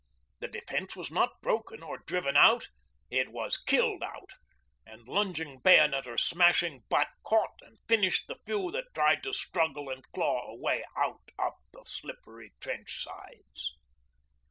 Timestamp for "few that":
8.43-8.95